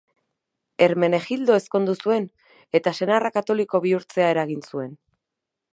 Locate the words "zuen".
2.07-2.25, 4.73-4.97